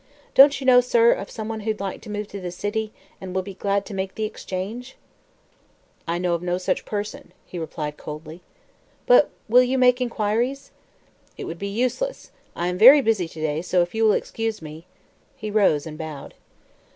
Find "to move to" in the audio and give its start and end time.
2.01-2.41